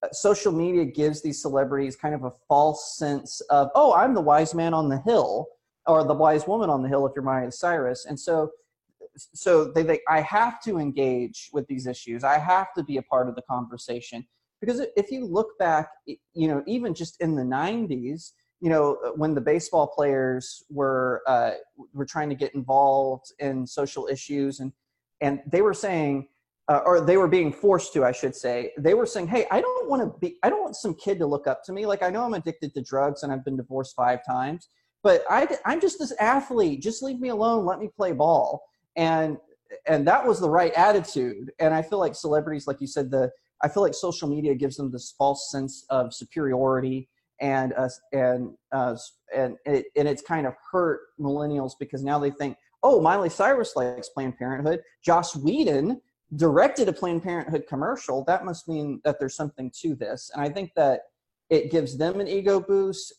uh, 0.03 0.09
social 0.13 0.53
media 0.53 0.85
gives 0.85 1.23
these 1.23 1.41
celebrities 1.41 1.97
kind 1.97 2.15
of 2.15 2.25
a 2.25 2.33
false 2.49 2.97
sense 2.99 3.41
of 3.51 3.71
oh, 3.75 3.95
I'm 3.95 4.15
the 4.15 4.21
wise 4.21 4.55
man 4.55 4.75
on 4.75 4.89
the 4.89 5.01
hill 5.01 5.47
or 5.87 6.05
the 6.05 6.15
wise 6.15 6.47
woman 6.47 6.71
on 6.71 6.83
the 6.83 6.89
hill 6.89 7.07
if 7.07 7.13
you're 7.15 7.25
Miley 7.25 7.51
Cyrus. 7.51 8.07
And 8.07 8.19
so 8.19 8.51
so 9.17 9.65
they 9.65 9.85
think 9.85 10.01
I 10.09 10.21
have 10.23 10.63
to 10.63 10.79
engage 10.79 11.51
with 11.53 11.67
these 11.67 11.87
issues. 11.87 12.25
I 12.25 12.39
have 12.39 12.73
to 12.77 12.83
be 12.83 12.97
a 12.97 13.03
part 13.03 13.29
of 13.29 13.35
the 13.35 13.43
conversation 13.43 14.27
because 14.61 14.81
if 14.97 15.11
you 15.11 15.27
look 15.27 15.59
back, 15.59 15.89
you 16.07 16.49
know, 16.49 16.63
even 16.67 16.95
just 16.95 17.21
in 17.21 17.35
the 17.35 17.43
'90s, 17.43 18.33
you 18.63 18.71
know, 18.71 18.97
when 19.17 19.35
the 19.35 19.41
baseball 19.41 19.89
players 19.89 20.65
were 20.71 21.23
uh, 21.27 21.53
were 21.93 22.07
trying 22.07 22.29
to 22.29 22.37
get 22.37 22.55
involved 22.55 23.33
in 23.41 23.67
social 23.67 24.07
issues, 24.07 24.61
and 24.61 24.73
and 25.21 25.41
they 25.51 25.63
were 25.63 25.75
saying, 25.75 26.29
uh, 26.69 26.81
or 26.87 27.01
they 27.01 27.17
were 27.17 27.29
being 27.29 27.53
forced 27.53 27.93
to, 27.95 28.05
I 28.05 28.13
should 28.13 28.37
say, 28.37 28.71
they 28.79 28.95
were 28.95 29.05
saying, 29.07 29.27
"Hey, 29.27 29.47
I 29.51 29.61
don't 29.61 29.91
want 29.91 30.03
to 30.03 30.19
be, 30.21 30.37
I 30.45 30.49
don't 30.49 30.63
want 30.63 30.77
some 30.77 30.95
kid 30.95 31.19
to 31.19 31.27
look 31.27 31.49
up 31.49 31.65
to 31.65 31.73
me. 31.73 31.87
Like 31.87 32.03
I 32.05 32.11
know 32.11 32.25
I'm 32.25 32.35
addicted 32.35 32.73
to 32.75 32.83
drugs 32.83 33.25
and 33.25 33.33
I've 33.33 33.45
been 33.45 33.57
divorced 33.57 33.97
five 33.97 34.25
times." 34.25 34.69
But 35.03 35.25
I, 35.29 35.49
I'm 35.67 35.81
just 35.81 35.99
this 35.99 36.15
athlete. 36.21 36.81
Just 36.81 37.03
leave 37.03 37.19
me 37.19 37.31
alone. 37.31 37.67
Let 37.67 37.81
me 37.81 37.89
play 37.89 38.13
ball 38.13 38.63
and 38.97 39.39
and 39.87 40.07
that 40.07 40.27
was 40.27 40.39
the 40.41 40.51
right 40.51 40.73
attitude 40.75 41.51
and 41.59 41.73
i 41.73 41.81
feel 41.81 41.99
like 41.99 42.15
celebrities 42.15 42.67
like 42.67 42.81
you 42.81 42.87
said 42.87 43.11
the 43.11 43.31
i 43.63 43.69
feel 43.69 43.83
like 43.83 43.95
social 43.95 44.29
media 44.29 44.55
gives 44.55 44.77
them 44.77 44.91
this 44.91 45.15
false 45.17 45.51
sense 45.51 45.85
of 45.91 46.13
superiority 46.13 47.09
and 47.43 47.75
uh, 47.75 47.89
and 48.13 48.55
uh, 48.73 48.97
and 49.37 49.57
it, 49.67 49.87
and 49.97 50.09
it's 50.09 50.23
kind 50.23 50.47
of 50.47 50.55
hurt 50.71 51.01
millennials 51.21 51.73
because 51.79 52.03
now 52.03 52.19
they 52.19 52.31
think 52.31 52.57
oh 52.83 53.01
miley 53.03 53.29
cyrus 53.29 53.77
likes 53.77 54.09
planned 54.09 54.39
parenthood. 54.39 54.81
Joss 55.05 55.37
whedon 55.37 56.01
directed 56.37 56.89
a 56.89 56.93
planned 56.93 57.23
parenthood 57.23 57.65
commercial. 57.69 58.25
That 58.25 58.47
must 58.47 58.69
mean 58.69 59.01
that 59.05 59.19
there's 59.19 59.37
something 59.37 59.71
to 59.83 59.95
this. 59.95 60.31
And 60.33 60.43
i 60.43 60.49
think 60.49 60.71
that 60.77 61.01
it 61.51 61.71
gives 61.71 61.99
them 61.99 62.21
an 62.21 62.29
ego 62.29 62.61
boost 62.61 63.13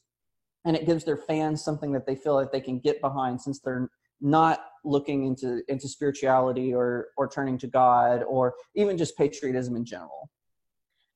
and 0.66 0.76
it 0.76 0.86
gives 0.86 1.04
their 1.04 1.18
fans 1.18 1.64
something 1.64 1.92
that 1.92 2.08
they 2.08 2.16
feel 2.16 2.34
like 2.34 2.52
they 2.52 2.62
can 2.62 2.80
get 2.80 3.02
behind 3.02 3.40
since 3.40 3.60
they're 3.60 3.90
not 4.22 4.66
looking 4.86 5.26
into 5.26 5.62
into 5.68 5.88
spirituality 5.88 6.74
or 6.74 7.10
or 7.18 7.28
turning 7.28 7.58
to 7.58 7.68
God 7.68 8.24
or 8.24 8.56
even 8.76 8.98
just 8.98 9.18
patriotism 9.18 9.76
in 9.76 9.84
general 9.86 10.30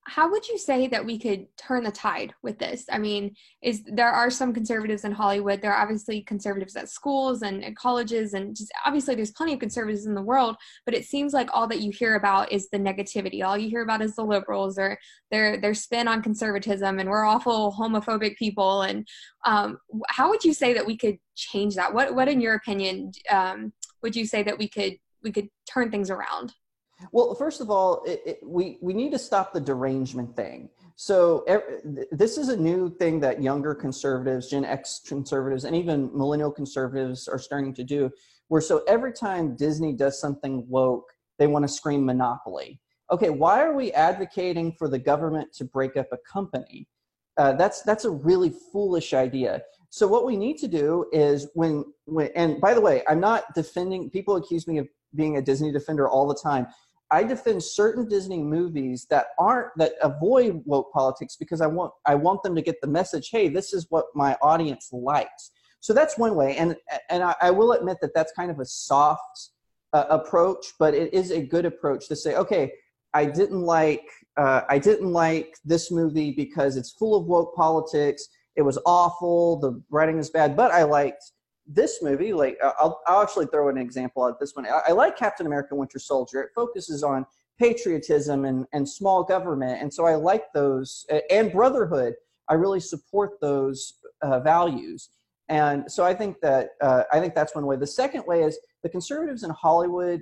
how 0.08 0.32
would 0.32 0.48
you 0.48 0.58
say 0.58 0.88
that 0.88 1.06
we 1.06 1.20
could 1.20 1.46
turn 1.58 1.84
the 1.84 1.92
tide 1.92 2.34
with 2.42 2.58
this? 2.58 2.86
I 2.92 2.98
mean 2.98 3.36
is 3.62 3.84
there 3.86 4.10
are 4.10 4.30
some 4.30 4.54
conservatives 4.54 5.04
in 5.04 5.12
hollywood 5.12 5.62
there 5.62 5.74
are 5.74 5.82
obviously 5.82 6.22
conservatives 6.22 6.76
at 6.76 6.90
schools 6.90 7.42
and, 7.42 7.64
and, 7.64 7.76
colleges 7.76 8.34
and 8.34 8.56
just 8.56 8.72
obviously 8.86 9.16
there's 9.16 9.32
plenty 9.32 9.54
of 9.54 9.60
conservatives 9.60 10.06
in 10.06 10.16
the 10.16 10.22
world 10.22 10.56
but 10.86 10.96
it 10.96 11.06
seems 11.06 11.34
like 11.34 11.50
all 11.54 11.68
that 11.68 11.82
you 11.82 11.92
hear 11.92 12.16
about 12.16 12.52
is 12.52 12.70
the 12.70 12.78
negativity. 12.78 13.44
All 13.44 13.58
you 13.58 13.70
hear 13.70 13.82
about 13.82 14.02
is 14.02 14.16
the 14.16 14.24
liberals 14.24 14.80
or 14.80 14.98
their 15.32 15.60
their 15.60 15.74
spin 15.74 16.08
on 16.08 16.22
conservatism 16.24 17.00
and 17.00 17.10
we're 17.10 17.26
awful 17.26 17.76
homophobic 17.78 18.38
people 18.38 18.84
and 18.84 19.08
um, 19.46 19.78
how 20.10 20.30
would 20.30 20.44
you 20.44 20.54
say 20.54 20.74
that 20.74 20.86
we 20.86 20.98
could 20.98 21.18
change 21.36 21.76
that? 21.76 21.94
What 21.94 22.16
what 22.16 22.28
in 22.28 22.42
your 22.42 22.56
opinion 22.56 23.12
um, 23.30 23.74
would 24.02 24.16
you 24.16 24.26
say 24.26 24.44
that 24.44 24.58
we 24.58 24.68
could 24.70 24.98
we 25.24 25.32
could 25.32 25.50
turn 25.66 25.92
things 25.92 26.10
around 26.10 26.54
well, 27.12 27.36
first 27.36 27.62
of 27.62 27.70
all, 27.70 28.04
it, 28.06 28.22
it, 28.26 28.40
we 28.44 28.78
we 28.82 28.94
need 28.94 29.12
to 29.12 29.20
stop 29.20 29.54
the 29.54 29.62
derangement 29.62 30.36
thing. 30.36 30.70
So 30.96 31.46
this 32.12 32.40
is 32.40 32.50
a 32.50 32.58
new 32.58 32.90
thing 32.98 33.20
that 33.20 33.42
younger 33.42 33.76
conservatives, 33.76 34.50
Gen 34.50 34.66
X 34.66 35.02
conservatives, 35.08 35.64
and 35.64 35.76
even 35.76 36.10
millennial 36.12 36.52
conservatives 36.52 37.28
are 37.28 37.38
starting 37.38 37.74
to 37.76 37.84
do. 37.84 38.10
Where 38.48 38.62
so 38.62 38.84
every 38.88 39.14
time 39.14 39.56
Disney 39.56 39.94
does 39.94 40.20
something 40.20 40.66
woke, 40.68 41.12
they 41.38 41.48
want 41.48 41.64
to 41.64 41.70
scream 41.70 42.06
monopoly. 42.06 42.80
Okay, 43.12 43.30
why 43.30 43.62
are 43.62 43.74
we 43.74 43.92
advocating 43.94 44.74
for 44.74 44.90
the 44.90 45.00
government 45.00 45.54
to 45.54 45.66
break 45.66 45.96
up 45.96 46.08
a 46.12 46.18
company? 46.30 46.88
Uh, 47.38 47.54
that's 47.54 47.84
that's 47.84 48.06
a 48.06 48.10
really 48.10 48.52
foolish 48.72 49.14
idea. 49.14 49.62
So 49.90 50.08
what 50.08 50.26
we 50.26 50.36
need 50.36 50.58
to 50.58 50.68
do 50.68 51.06
is 51.12 51.48
when 51.54 51.86
when 52.06 52.30
and 52.36 52.60
by 52.60 52.74
the 52.74 52.82
way, 52.82 53.04
I'm 53.08 53.20
not 53.20 53.54
defending. 53.54 54.10
People 54.10 54.36
accuse 54.36 54.68
me 54.68 54.80
of 54.80 54.88
being 55.16 55.38
a 55.38 55.42
Disney 55.42 55.72
defender 55.72 56.10
all 56.10 56.28
the 56.28 56.36
time. 56.36 56.68
I 57.10 57.24
defend 57.24 57.64
certain 57.64 58.08
Disney 58.08 58.44
movies 58.44 59.08
that 59.10 59.28
aren't 59.40 59.70
that 59.78 59.94
avoid 60.02 60.62
woke 60.66 60.92
politics 60.92 61.38
because 61.38 61.62
I 61.62 61.68
want 61.68 61.94
I 62.06 62.16
want 62.16 62.44
them 62.44 62.56
to 62.56 62.62
get 62.62 62.82
the 62.82 62.88
message. 62.88 63.30
Hey, 63.32 63.48
this 63.48 63.74
is 63.74 63.88
what 63.90 64.06
my 64.14 64.36
audience 64.42 64.90
likes. 64.92 65.52
So 65.80 65.94
that's 65.94 66.18
one 66.18 66.36
way, 66.36 66.58
and 66.58 66.76
and 67.10 67.24
I, 67.24 67.36
I 67.42 67.52
will 67.52 67.72
admit 67.74 67.98
that 68.02 68.14
that's 68.14 68.34
kind 68.34 68.52
of 68.52 68.60
a 68.60 68.66
soft 68.66 69.50
uh, 69.94 70.06
approach, 70.10 70.74
but 70.80 70.94
it 70.94 71.14
is 71.14 71.32
a 71.32 71.42
good 71.42 71.66
approach 71.66 72.08
to 72.10 72.16
say, 72.16 72.36
okay, 72.36 72.74
I 73.14 73.26
didn't 73.26 73.62
like 73.62 74.10
uh, 74.36 74.62
I 74.70 74.78
didn't 74.78 75.12
like 75.12 75.56
this 75.64 75.92
movie 75.92 76.32
because 76.32 76.76
it's 76.76 76.92
full 76.92 77.16
of 77.16 77.26
woke 77.26 77.56
politics. 77.56 78.28
It 78.56 78.64
was 78.64 78.78
awful. 78.86 79.60
The 79.60 79.82
writing 79.90 80.18
is 80.18 80.30
bad, 80.30 80.58
but 80.58 80.72
I 80.72 80.84
liked 80.84 81.24
this 81.68 82.02
movie, 82.02 82.34
like 82.34 82.58
I'll, 82.64 83.02
I'll 83.08 83.22
actually 83.22 83.48
throw 83.48 83.70
an 83.70 83.78
example 83.78 84.24
out 84.24 84.40
this 84.40 84.56
one. 84.56 84.66
I, 84.66 84.82
I 84.88 84.92
like 84.92 85.18
Captain 85.18 85.46
America: 85.46 85.76
Winter 85.76 86.00
Soldier. 86.00 86.42
It 86.42 86.50
focuses 86.56 87.04
on 87.04 87.26
patriotism 87.60 88.46
and, 88.46 88.66
and 88.74 88.88
small 88.88 89.24
government, 89.24 89.82
and 89.82 89.94
so 89.94 90.06
I 90.06 90.16
like 90.16 90.46
those 90.54 91.06
and 91.30 91.52
brotherhood. 91.52 92.14
I 92.50 92.54
really 92.54 92.80
support 92.80 93.42
those 93.42 93.96
uh, 94.22 94.40
values, 94.40 95.10
and 95.50 95.92
so 95.92 96.06
I 96.06 96.14
think 96.14 96.40
that 96.42 96.70
uh, 96.82 97.04
I 97.12 97.20
think 97.20 97.36
that's 97.36 97.54
one 97.54 97.66
way. 97.66 97.76
The 97.76 97.88
second 97.88 98.26
way 98.26 98.44
is 98.44 98.58
the 98.84 98.90
conservatives 98.90 99.44
in 99.44 99.50
Hollywood 99.50 100.22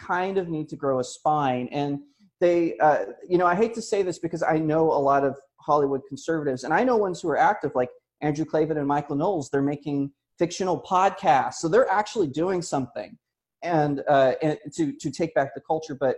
kind 0.00 0.36
of 0.36 0.48
need 0.48 0.68
to 0.68 0.76
grow 0.76 1.00
a 1.00 1.04
spine, 1.04 1.68
and 1.72 2.00
they, 2.40 2.76
uh, 2.78 3.06
you 3.26 3.38
know, 3.38 3.46
I 3.46 3.54
hate 3.54 3.72
to 3.74 3.82
say 3.82 4.02
this 4.02 4.18
because 4.18 4.42
I 4.42 4.58
know 4.58 4.92
a 4.92 5.00
lot 5.00 5.24
of 5.24 5.38
Hollywood 5.58 6.02
conservatives, 6.06 6.64
and 6.64 6.74
I 6.74 6.84
know 6.84 6.96
ones 6.98 7.22
who 7.22 7.30
are 7.30 7.38
active, 7.38 7.72
like 7.74 7.88
Andrew 8.20 8.44
Klavan 8.44 8.76
and 8.76 8.86
Michael 8.86 9.16
Knowles. 9.16 9.50
They're 9.50 9.62
making 9.62 10.10
fictional 10.38 10.80
podcasts. 10.80 11.54
So 11.54 11.68
they're 11.68 11.90
actually 11.90 12.28
doing 12.28 12.62
something 12.62 13.16
and, 13.62 14.02
uh, 14.08 14.32
and 14.42 14.58
to, 14.74 14.92
to 14.92 15.10
take 15.10 15.34
back 15.34 15.54
the 15.54 15.60
culture. 15.60 15.94
But 15.94 16.16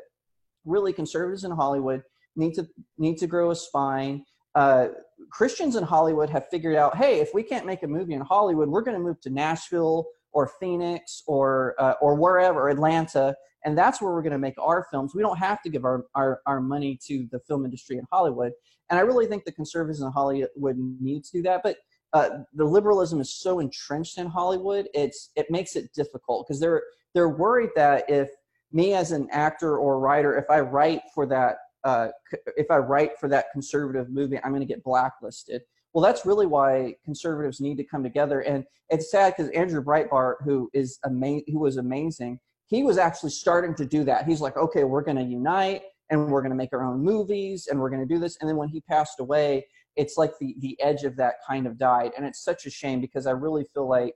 really, 0.64 0.92
conservatives 0.92 1.44
in 1.44 1.50
Hollywood 1.50 2.02
need 2.36 2.54
to 2.54 2.68
need 2.98 3.18
to 3.18 3.26
grow 3.26 3.50
a 3.50 3.56
spine. 3.56 4.24
Uh, 4.54 4.88
Christians 5.30 5.76
in 5.76 5.84
Hollywood 5.84 6.30
have 6.30 6.48
figured 6.48 6.76
out, 6.76 6.96
hey, 6.96 7.20
if 7.20 7.30
we 7.34 7.42
can't 7.42 7.66
make 7.66 7.82
a 7.82 7.88
movie 7.88 8.14
in 8.14 8.20
Hollywood, 8.20 8.68
we're 8.68 8.82
going 8.82 8.96
to 8.96 9.02
move 9.02 9.20
to 9.22 9.30
Nashville 9.30 10.06
or 10.32 10.50
Phoenix 10.60 11.22
or 11.26 11.74
uh, 11.78 11.94
or 12.00 12.14
wherever, 12.14 12.68
Atlanta, 12.68 13.34
and 13.64 13.76
that's 13.76 14.00
where 14.00 14.12
we're 14.12 14.22
going 14.22 14.32
to 14.32 14.38
make 14.38 14.54
our 14.58 14.86
films. 14.90 15.14
We 15.14 15.22
don't 15.22 15.38
have 15.38 15.62
to 15.62 15.68
give 15.68 15.84
our, 15.84 16.04
our, 16.14 16.40
our 16.46 16.60
money 16.60 16.98
to 17.06 17.26
the 17.30 17.40
film 17.40 17.64
industry 17.64 17.96
in 17.96 18.04
Hollywood. 18.10 18.52
And 18.90 18.98
I 18.98 19.02
really 19.02 19.26
think 19.26 19.44
the 19.44 19.52
conservatives 19.52 20.00
in 20.00 20.10
Hollywood 20.10 20.76
need 21.00 21.24
to 21.24 21.32
do 21.32 21.42
that. 21.42 21.62
But 21.62 21.76
uh, 22.12 22.30
the 22.54 22.64
liberalism 22.64 23.20
is 23.20 23.32
so 23.32 23.60
entrenched 23.60 24.18
in 24.18 24.26
Hollywood, 24.26 24.88
it's 24.94 25.30
it 25.36 25.46
makes 25.50 25.76
it 25.76 25.92
difficult 25.94 26.46
because 26.46 26.60
they're 26.60 26.82
they're 27.14 27.28
worried 27.28 27.70
that 27.76 28.08
if 28.08 28.30
me 28.72 28.94
as 28.94 29.12
an 29.12 29.28
actor 29.30 29.78
or 29.78 29.98
writer, 29.98 30.36
if 30.36 30.44
I 30.50 30.60
write 30.60 31.02
for 31.14 31.26
that 31.26 31.56
uh, 31.84 32.08
if 32.56 32.70
I 32.70 32.78
write 32.78 33.18
for 33.18 33.28
that 33.28 33.46
conservative 33.52 34.10
movie, 34.10 34.38
I'm 34.42 34.50
going 34.50 34.60
to 34.60 34.66
get 34.66 34.82
blacklisted. 34.82 35.62
Well, 35.92 36.02
that's 36.02 36.26
really 36.26 36.46
why 36.46 36.94
conservatives 37.04 37.60
need 37.60 37.76
to 37.78 37.84
come 37.84 38.02
together, 38.02 38.40
and 38.40 38.64
it's 38.90 39.10
sad 39.10 39.34
because 39.36 39.50
Andrew 39.52 39.82
Breitbart, 39.82 40.36
who 40.44 40.70
is 40.72 40.98
ama- 41.04 41.42
who 41.46 41.58
was 41.58 41.76
amazing, 41.76 42.40
he 42.68 42.82
was 42.82 42.98
actually 42.98 43.30
starting 43.30 43.74
to 43.74 43.86
do 43.86 44.04
that. 44.04 44.26
He's 44.26 44.40
like, 44.40 44.56
okay, 44.56 44.84
we're 44.84 45.02
going 45.02 45.16
to 45.16 45.22
unite 45.22 45.82
and 46.10 46.30
we're 46.30 46.40
going 46.40 46.50
to 46.50 46.56
make 46.56 46.72
our 46.72 46.84
own 46.84 47.02
movies 47.02 47.68
and 47.70 47.78
we're 47.80 47.90
going 47.90 48.06
to 48.06 48.14
do 48.14 48.18
this. 48.20 48.36
And 48.40 48.48
then 48.48 48.56
when 48.56 48.68
he 48.68 48.80
passed 48.82 49.20
away, 49.20 49.66
it's 49.98 50.16
like 50.16 50.38
the 50.38 50.54
the 50.60 50.80
edge 50.80 51.02
of 51.02 51.16
that 51.16 51.34
kind 51.46 51.66
of 51.66 51.76
died, 51.76 52.12
and 52.16 52.24
it's 52.24 52.42
such 52.42 52.64
a 52.64 52.70
shame 52.70 53.00
because 53.00 53.26
I 53.26 53.32
really 53.32 53.64
feel 53.74 53.88
like 53.88 54.14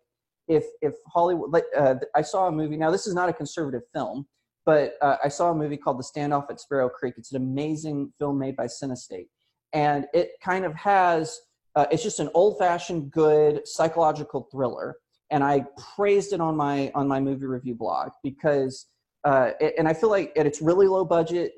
if 0.49 0.65
if 0.81 0.95
Hollywood, 1.13 1.51
like 1.51 1.65
uh, 1.77 1.97
I 2.15 2.23
saw 2.23 2.47
a 2.47 2.53
movie. 2.53 2.77
Now 2.77 2.91
this 2.91 3.07
is 3.07 3.15
not 3.15 3.29
a 3.29 3.33
conservative 3.33 3.83
film, 3.93 4.27
but 4.65 4.95
uh, 5.03 5.17
I 5.23 5.29
saw 5.29 5.51
a 5.51 5.55
movie 5.55 5.77
called 5.77 5.99
The 5.99 6.05
Standoff 6.05 6.51
at 6.51 6.61
Sparrow 6.61 6.89
Creek. 6.89 7.15
It's 7.19 7.33
an 7.33 7.43
amazing 7.43 8.13
film 8.19 8.39
made 8.39 8.57
by 8.57 8.67
Cinestate, 8.67 9.29
and 9.73 10.07
it 10.15 10.31
kind 10.43 10.65
of 10.65 10.75
has. 10.75 11.39
Uh, 11.75 11.87
it's 11.91 12.03
just 12.03 12.21
an 12.21 12.29
old-fashioned, 12.35 13.11
good 13.11 13.67
psychological 13.67 14.47
thriller, 14.53 14.97
and 15.31 15.43
I 15.43 15.65
praised 15.97 16.35
it 16.35 16.41
on 16.41 16.57
my 16.57 16.93
on 16.95 17.09
my 17.09 17.19
movie 17.19 17.47
review 17.47 17.75
blog 17.75 18.11
because, 18.23 18.87
uh, 19.25 19.53
it, 19.59 19.75
and 19.79 19.89
I 19.89 19.95
feel 19.95 20.11
like 20.11 20.33
it's 20.37 20.61
really 20.61 20.87
low 20.87 21.05
budget 21.05 21.53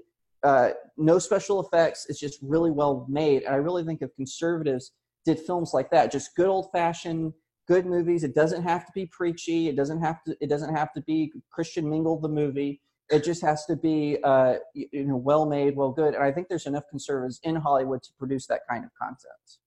uh, 0.45 0.71
no 0.97 1.19
special 1.19 1.61
effects. 1.61 2.07
It's 2.09 2.21
just 2.21 2.39
really 2.43 2.71
well 2.71 3.07
made. 3.09 3.43
And 3.43 3.55
I 3.55 3.59
really 3.59 3.85
think 3.85 4.03
if 4.03 4.15
conservatives 4.15 4.93
did 5.25 5.39
films 5.41 5.73
like 5.73 5.91
that, 5.91 6.13
just 6.13 6.37
good 6.37 6.49
old 6.49 6.69
fashioned 6.71 7.33
good 7.67 7.87
movies. 7.87 8.25
It 8.25 8.35
doesn't 8.35 8.63
have 8.63 8.87
to 8.87 8.93
be 8.95 9.07
preachy. 9.07 9.69
It 9.69 9.77
doesn't 9.77 10.01
have 10.01 10.23
to. 10.25 10.37
It 10.41 10.49
doesn't 10.49 10.75
have 10.75 10.93
to 10.95 11.01
be 11.03 11.33
Christian 11.51 11.89
mingled 11.89 12.23
the 12.23 12.29
movie. 12.29 12.81
It 13.11 13.25
just 13.25 13.43
has 13.43 13.65
to 13.67 13.77
be 13.77 14.19
uh, 14.23 14.57
you 14.75 15.07
know 15.07 15.17
well 15.17 15.47
made, 15.47 15.77
well 15.77 15.91
good. 15.91 16.15
And 16.15 16.23
I 16.23 16.33
think 16.33 16.49
there's 16.49 16.67
enough 16.67 16.85
conservatives 16.91 17.41
in 17.43 17.57
Hollywood 17.57 18.03
to 18.03 18.11
produce 18.19 18.47
that 18.47 18.61
kind 18.69 18.85
of 18.85 18.91
content. 19.01 19.59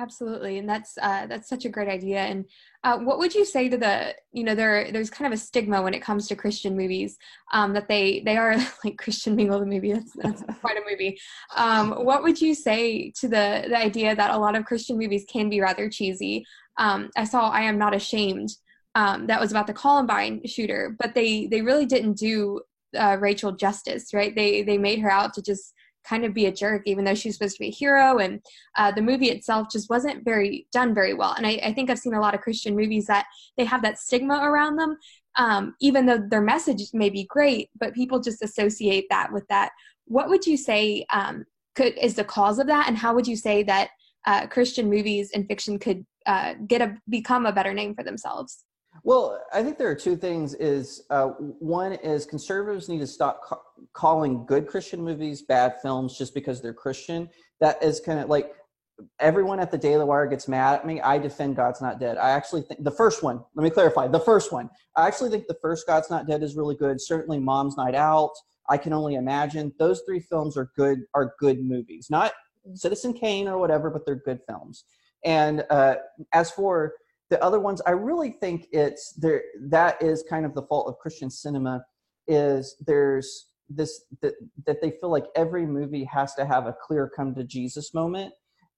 Absolutely, 0.00 0.58
and 0.58 0.68
that's 0.68 0.96
uh, 1.02 1.26
that's 1.26 1.48
such 1.48 1.64
a 1.64 1.68
great 1.68 1.88
idea. 1.88 2.18
And 2.20 2.44
uh, 2.84 2.98
what 2.98 3.18
would 3.18 3.34
you 3.34 3.44
say 3.44 3.68
to 3.68 3.76
the 3.76 4.14
you 4.30 4.44
know 4.44 4.54
there 4.54 4.92
there's 4.92 5.10
kind 5.10 5.26
of 5.26 5.36
a 5.36 5.42
stigma 5.42 5.82
when 5.82 5.92
it 5.92 6.02
comes 6.02 6.28
to 6.28 6.36
Christian 6.36 6.76
movies 6.76 7.16
um, 7.52 7.72
that 7.72 7.88
they 7.88 8.20
they 8.24 8.36
are 8.36 8.54
like 8.84 8.96
Christian 8.96 9.34
Mingle 9.34 9.58
the 9.58 9.66
movie 9.66 9.92
that's 9.92 10.12
that's 10.12 10.42
quite 10.60 10.76
a 10.76 10.88
movie. 10.88 11.18
Um, 11.56 12.04
what 12.04 12.22
would 12.22 12.40
you 12.40 12.54
say 12.54 13.12
to 13.16 13.26
the 13.26 13.64
the 13.68 13.76
idea 13.76 14.14
that 14.14 14.30
a 14.30 14.38
lot 14.38 14.54
of 14.54 14.66
Christian 14.66 14.98
movies 14.98 15.26
can 15.28 15.50
be 15.50 15.60
rather 15.60 15.90
cheesy? 15.90 16.46
Um, 16.76 17.10
I 17.16 17.24
saw 17.24 17.50
I 17.50 17.62
am 17.62 17.76
not 17.76 17.92
ashamed 17.92 18.50
um, 18.94 19.26
that 19.26 19.40
was 19.40 19.50
about 19.50 19.66
the 19.66 19.72
Columbine 19.72 20.46
shooter, 20.46 20.94
but 20.96 21.14
they 21.14 21.48
they 21.48 21.60
really 21.62 21.86
didn't 21.86 22.18
do 22.18 22.60
uh, 22.96 23.16
Rachel 23.18 23.50
justice, 23.50 24.14
right? 24.14 24.32
They 24.32 24.62
they 24.62 24.78
made 24.78 25.00
her 25.00 25.10
out 25.10 25.34
to 25.34 25.42
just 25.42 25.74
kind 26.08 26.24
of 26.24 26.32
be 26.32 26.46
a 26.46 26.52
jerk, 26.52 26.82
even 26.86 27.04
though 27.04 27.14
she's 27.14 27.34
supposed 27.34 27.56
to 27.56 27.60
be 27.60 27.68
a 27.68 27.72
hero. 27.72 28.18
And 28.18 28.40
uh, 28.76 28.92
the 28.92 29.02
movie 29.02 29.30
itself 29.30 29.68
just 29.70 29.90
wasn't 29.90 30.24
very 30.24 30.66
done 30.72 30.94
very 30.94 31.14
well. 31.14 31.34
And 31.36 31.46
I, 31.46 31.60
I, 31.64 31.72
think 31.72 31.90
I've 31.90 31.98
seen 31.98 32.14
a 32.14 32.20
lot 32.20 32.34
of 32.34 32.40
Christian 32.40 32.74
movies 32.74 33.06
that 33.06 33.26
they 33.56 33.64
have 33.64 33.82
that 33.82 33.98
stigma 33.98 34.40
around 34.42 34.76
them, 34.76 34.96
um, 35.36 35.74
even 35.80 36.06
though 36.06 36.18
their 36.18 36.40
message 36.40 36.82
may 36.92 37.10
be 37.10 37.24
great, 37.24 37.68
but 37.78 37.94
people 37.94 38.20
just 38.20 38.42
associate 38.42 39.06
that 39.10 39.32
with 39.32 39.46
that. 39.48 39.70
What 40.06 40.28
would 40.30 40.46
you 40.46 40.56
say 40.56 41.04
um, 41.12 41.44
could 41.74 41.96
is 41.98 42.14
the 42.14 42.24
cause 42.24 42.58
of 42.58 42.66
that, 42.68 42.88
and 42.88 42.96
how 42.96 43.14
would 43.14 43.26
you 43.26 43.36
say 43.36 43.62
that 43.64 43.90
uh, 44.26 44.46
Christian 44.46 44.88
movies 44.88 45.30
and 45.34 45.46
fiction 45.46 45.78
could 45.78 46.04
uh, 46.26 46.54
get 46.66 46.80
a 46.80 46.96
become 47.08 47.46
a 47.46 47.52
better 47.52 47.74
name 47.74 47.94
for 47.94 48.02
themselves? 48.02 48.64
Well, 49.08 49.42
I 49.54 49.62
think 49.62 49.78
there 49.78 49.88
are 49.88 49.94
two 49.94 50.18
things. 50.18 50.52
Is 50.52 51.04
uh, 51.08 51.28
one 51.60 51.94
is 51.94 52.26
conservatives 52.26 52.90
need 52.90 52.98
to 52.98 53.06
stop 53.06 53.42
ca- 53.42 53.62
calling 53.94 54.44
good 54.44 54.66
Christian 54.66 55.02
movies 55.02 55.40
bad 55.40 55.76
films 55.80 56.18
just 56.18 56.34
because 56.34 56.60
they're 56.60 56.74
Christian. 56.74 57.30
That 57.58 57.82
is 57.82 58.00
kind 58.00 58.18
of 58.18 58.28
like 58.28 58.52
everyone 59.18 59.60
at 59.60 59.70
the 59.70 59.78
Daily 59.78 60.04
Wire 60.04 60.26
gets 60.26 60.46
mad 60.46 60.74
at 60.74 60.86
me. 60.86 61.00
I 61.00 61.16
defend 61.16 61.56
God's 61.56 61.80
Not 61.80 61.98
Dead. 61.98 62.18
I 62.18 62.32
actually 62.32 62.60
think 62.60 62.84
the 62.84 62.90
first 62.90 63.22
one. 63.22 63.42
Let 63.54 63.64
me 63.64 63.70
clarify. 63.70 64.08
The 64.08 64.20
first 64.20 64.52
one. 64.52 64.68
I 64.94 65.06
actually 65.06 65.30
think 65.30 65.46
the 65.46 65.56
first 65.62 65.86
God's 65.86 66.10
Not 66.10 66.26
Dead 66.26 66.42
is 66.42 66.54
really 66.54 66.76
good. 66.76 67.00
Certainly, 67.00 67.38
Mom's 67.38 67.78
Night 67.78 67.94
Out. 67.94 68.32
I 68.68 68.76
can 68.76 68.92
only 68.92 69.14
imagine 69.14 69.72
those 69.78 70.02
three 70.06 70.20
films 70.20 70.54
are 70.58 70.70
good. 70.76 70.98
Are 71.14 71.32
good 71.40 71.64
movies. 71.64 72.08
Not 72.10 72.32
Citizen 72.74 73.14
Kane 73.14 73.48
or 73.48 73.56
whatever, 73.56 73.88
but 73.88 74.04
they're 74.04 74.16
good 74.16 74.40
films. 74.46 74.84
And 75.24 75.64
uh, 75.70 75.94
as 76.34 76.50
for 76.50 76.92
the 77.30 77.42
other 77.42 77.60
ones 77.60 77.80
i 77.86 77.90
really 77.90 78.30
think 78.30 78.66
it's 78.72 79.12
there 79.14 79.42
that 79.60 80.00
is 80.02 80.24
kind 80.28 80.44
of 80.46 80.54
the 80.54 80.62
fault 80.62 80.88
of 80.88 80.98
christian 80.98 81.30
cinema 81.30 81.84
is 82.26 82.76
there's 82.86 83.48
this 83.68 84.04
that, 84.22 84.34
that 84.66 84.80
they 84.80 84.90
feel 84.90 85.10
like 85.10 85.26
every 85.36 85.66
movie 85.66 86.04
has 86.04 86.34
to 86.34 86.44
have 86.44 86.66
a 86.66 86.74
clear 86.80 87.10
come 87.14 87.34
to 87.34 87.44
jesus 87.44 87.92
moment. 87.94 88.32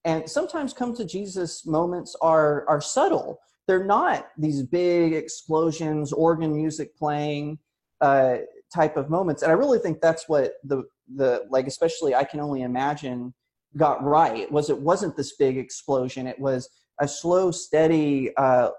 And 0.05 0.29
sometimes 0.29 0.73
come 0.73 0.95
to 0.97 1.05
jesus 1.05 1.67
moments 1.67 2.17
are 2.21 2.67
are 2.69 2.81
subtle. 2.81 3.39
They're 3.67 3.85
not 3.85 4.29
these 4.37 4.63
big 4.63 5.13
explosions 5.13 6.13
organ 6.13 6.55
music 6.55 6.97
playing 6.97 7.59
uh, 8.01 8.39
type 8.75 8.97
of 8.97 9.11
moments. 9.11 9.43
And 9.43 9.53
i 9.53 9.55
really 9.55 9.79
think 9.79 10.01
that's 10.01 10.29
what 10.29 10.55
the 10.65 10.85
the 11.17 11.45
like 11.51 11.67
especially 11.67 12.15
i 12.15 12.25
can 12.25 12.41
only 12.41 12.63
imagine 12.63 13.35
got 13.77 14.03
right 14.03 14.51
was 14.51 14.71
it 14.71 14.79
wasn't 14.79 15.17
this 15.17 15.37
big 15.37 15.57
explosion. 15.57 16.27
It 16.27 16.39
was 16.39 16.69
a 17.01 17.09
slow, 17.09 17.51
steady 17.51 18.35
uh, 18.37 18.71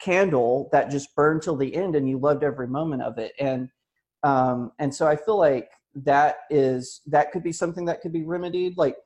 candle 0.00 0.68
that 0.72 0.90
just 0.90 1.14
burned 1.14 1.42
till 1.42 1.56
the 1.56 1.74
end, 1.74 1.96
and 1.96 2.08
you 2.08 2.18
loved 2.18 2.42
every 2.42 2.68
moment 2.68 3.02
of 3.02 3.18
it. 3.18 3.32
And 3.38 3.68
um, 4.22 4.72
and 4.78 4.92
so 4.94 5.06
I 5.06 5.16
feel 5.16 5.38
like 5.38 5.70
that 5.94 6.38
is 6.50 7.02
that 7.06 7.32
could 7.32 7.42
be 7.42 7.52
something 7.52 7.84
that 7.86 8.00
could 8.00 8.12
be 8.12 8.24
remedied. 8.24 8.76
Like 8.76 8.96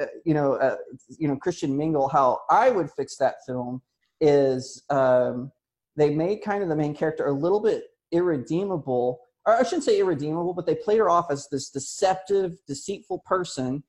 uh, 0.00 0.06
you 0.24 0.34
know, 0.34 0.54
uh, 0.54 0.76
you 1.18 1.28
know, 1.28 1.36
Christian 1.36 1.76
Mingle. 1.76 2.08
How 2.08 2.40
I 2.50 2.70
would 2.70 2.90
fix 2.90 3.16
that 3.16 3.36
film 3.46 3.82
is 4.20 4.84
um, 4.90 5.50
they 5.96 6.10
made 6.10 6.42
kind 6.42 6.62
of 6.62 6.68
the 6.68 6.76
main 6.76 6.94
character 6.94 7.26
a 7.26 7.32
little 7.32 7.60
bit 7.60 7.84
irredeemable. 8.12 9.20
Or 9.46 9.56
I 9.56 9.62
shouldn't 9.62 9.84
say 9.84 9.98
irredeemable, 9.98 10.54
but 10.54 10.66
they 10.66 10.74
played 10.74 10.98
her 10.98 11.10
off 11.10 11.30
as 11.30 11.48
this 11.48 11.70
deceptive, 11.70 12.58
deceitful 12.66 13.22
person 13.24 13.82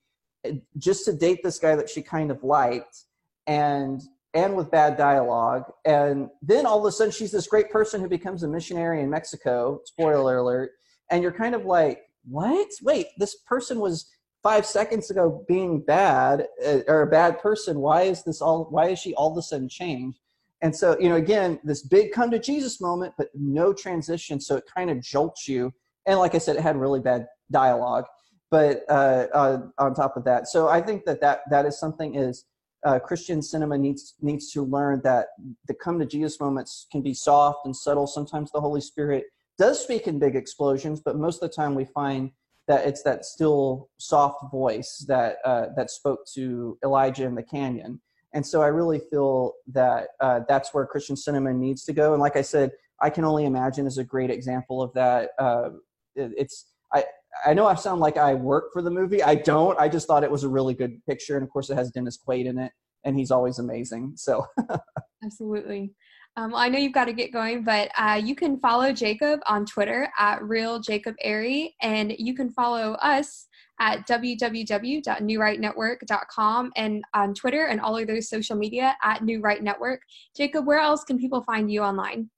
uh, 0.47 0.51
just 0.77 1.05
to 1.05 1.13
date 1.13 1.41
this 1.43 1.59
guy 1.59 1.75
that 1.75 1.89
she 1.89 2.01
kind 2.01 2.31
of 2.31 2.43
liked. 2.43 3.03
And 3.45 4.01
and 4.33 4.55
with 4.55 4.71
bad 4.71 4.97
dialogue. 4.97 5.63
And 5.85 6.29
then 6.41 6.65
all 6.65 6.79
of 6.79 6.85
a 6.85 6.91
sudden, 6.91 7.11
she's 7.11 7.31
this 7.31 7.47
great 7.47 7.71
person 7.71 8.01
who 8.01 8.07
becomes 8.07 8.43
a 8.43 8.47
missionary 8.47 9.01
in 9.01 9.09
Mexico. 9.09 9.81
Spoiler 9.85 10.37
alert. 10.37 10.71
And 11.09 11.23
you're 11.23 11.31
kind 11.31 11.55
of 11.55 11.65
like, 11.65 12.03
what? 12.27 12.67
Wait, 12.83 13.07
this 13.17 13.35
person 13.47 13.79
was 13.79 14.11
five 14.43 14.65
seconds 14.65 15.09
ago 15.09 15.43
being 15.47 15.81
bad 15.81 16.47
uh, 16.65 16.79
or 16.87 17.01
a 17.01 17.07
bad 17.07 17.39
person. 17.39 17.79
Why 17.79 18.03
is 18.03 18.23
this 18.23 18.41
all? 18.41 18.67
Why 18.69 18.89
is 18.89 18.99
she 18.99 19.13
all 19.15 19.31
of 19.31 19.37
a 19.37 19.41
sudden 19.41 19.67
changed? 19.67 20.19
And 20.61 20.75
so, 20.75 20.97
you 20.99 21.09
know, 21.09 21.15
again, 21.15 21.59
this 21.63 21.83
big 21.83 22.11
come 22.11 22.29
to 22.31 22.39
Jesus 22.39 22.81
moment, 22.81 23.13
but 23.17 23.29
no 23.33 23.73
transition. 23.73 24.39
So 24.41 24.57
it 24.57 24.65
kind 24.73 24.89
of 24.89 25.01
jolts 25.01 25.47
you. 25.47 25.73
And 26.05 26.19
like 26.19 26.35
I 26.35 26.37
said, 26.37 26.57
it 26.57 26.61
had 26.61 26.75
really 26.75 26.99
bad 26.99 27.27
dialogue. 27.49 28.05
But 28.51 28.81
uh, 28.89 29.27
uh, 29.33 29.61
on 29.77 29.93
top 29.93 30.17
of 30.17 30.23
that, 30.25 30.47
so 30.47 30.67
I 30.67 30.81
think 30.81 31.05
that 31.05 31.21
that, 31.21 31.41
that 31.49 31.65
is 31.65 31.79
something 31.79 32.15
is 32.15 32.45
uh, 32.85 32.99
Christian 32.99 33.41
cinema 33.41 33.77
needs 33.77 34.15
needs 34.21 34.51
to 34.51 34.63
learn 34.63 35.01
that 35.03 35.27
the 35.67 35.73
come 35.73 35.99
to 35.99 36.05
Jesus 36.05 36.39
moments 36.39 36.87
can 36.91 37.01
be 37.01 37.13
soft 37.13 37.65
and 37.65 37.75
subtle. 37.75 38.07
Sometimes 38.07 38.51
the 38.51 38.61
Holy 38.61 38.81
Spirit 38.81 39.25
does 39.57 39.81
speak 39.81 40.07
in 40.07 40.19
big 40.19 40.35
explosions, 40.35 41.01
but 41.01 41.17
most 41.17 41.43
of 41.43 41.49
the 41.49 41.55
time 41.55 41.75
we 41.75 41.85
find 41.85 42.31
that 42.67 42.85
it's 42.87 43.03
that 43.03 43.25
still 43.25 43.89
soft 43.97 44.51
voice 44.51 45.03
that 45.07 45.37
uh, 45.43 45.67
that 45.75 45.89
spoke 45.89 46.25
to 46.33 46.77
Elijah 46.83 47.25
in 47.25 47.35
the 47.35 47.43
canyon. 47.43 47.99
And 48.33 48.45
so 48.45 48.61
I 48.61 48.67
really 48.67 48.99
feel 48.99 49.53
that 49.73 50.09
uh, 50.19 50.41
that's 50.47 50.73
where 50.73 50.85
Christian 50.85 51.17
cinema 51.17 51.51
needs 51.51 51.83
to 51.85 51.93
go. 51.93 52.13
And 52.13 52.21
like 52.21 52.35
I 52.35 52.43
said, 52.43 52.71
I 53.01 53.09
can 53.09 53.25
only 53.25 53.45
imagine 53.45 53.87
is 53.87 53.97
a 53.97 54.03
great 54.03 54.29
example 54.29 54.81
of 54.83 54.93
that. 54.93 55.31
Uh, 55.39 55.69
it, 56.15 56.31
it's 56.37 56.67
I 56.93 57.05
I 57.45 57.53
know 57.53 57.67
I 57.67 57.75
sound 57.75 58.01
like 58.01 58.17
I 58.17 58.33
work 58.33 58.73
for 58.73 58.81
the 58.81 58.91
movie. 58.91 59.23
I 59.23 59.35
don't. 59.35 59.79
I 59.79 59.87
just 59.87 60.07
thought 60.07 60.23
it 60.23 60.31
was 60.31 60.43
a 60.43 60.49
really 60.49 60.73
good 60.73 61.03
picture, 61.05 61.35
and 61.35 61.43
of 61.43 61.49
course, 61.49 61.69
it 61.69 61.75
has 61.75 61.91
Dennis 61.91 62.17
Quaid 62.17 62.45
in 62.45 62.57
it, 62.57 62.71
and 63.03 63.17
he's 63.17 63.31
always 63.31 63.59
amazing. 63.59 64.13
So 64.15 64.45
absolutely. 65.23 65.93
Um, 66.37 66.51
well, 66.51 66.61
I 66.61 66.69
know 66.69 66.77
you've 66.79 66.93
got 66.93 67.05
to 67.05 67.13
get 67.13 67.33
going, 67.33 67.63
but 67.63 67.89
uh, 67.97 68.21
you 68.23 68.35
can 68.35 68.59
follow 68.59 68.93
Jacob 68.93 69.39
on 69.47 69.65
Twitter 69.65 70.11
at 70.17 70.43
real 70.43 70.79
Jacob 70.79 71.15
Airey, 71.25 71.73
and 71.81 72.13
you 72.17 72.33
can 72.33 72.49
follow 72.51 72.93
us 72.93 73.47
at 73.81 74.07
www.newrightnetwork.com 74.07 76.71
and 76.75 77.03
on 77.13 77.33
Twitter 77.33 77.65
and 77.65 77.79
all 77.81 77.97
of 77.97 78.07
those 78.07 78.29
social 78.29 78.55
media 78.55 78.95
at 79.01 79.23
New 79.23 79.41
Right 79.41 79.63
Network. 79.63 80.01
Jacob, 80.35 80.67
where 80.67 80.79
else 80.79 81.03
can 81.03 81.17
people 81.17 81.41
find 81.43 81.71
you 81.71 81.81
online? 81.81 82.29